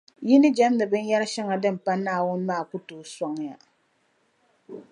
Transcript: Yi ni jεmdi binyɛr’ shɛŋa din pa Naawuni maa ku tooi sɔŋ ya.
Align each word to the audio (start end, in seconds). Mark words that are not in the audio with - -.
Yi 0.27 0.35
ni 0.39 0.49
jεmdi 0.57 0.83
binyɛr’ 0.91 1.23
shɛŋa 1.33 1.55
din 1.63 1.77
pa 1.85 1.93
Naawuni 2.05 2.45
maa 2.47 2.63
ku 2.69 2.77
tooi 2.87 3.05
sɔŋ 3.15 3.33
ya. 3.47 3.55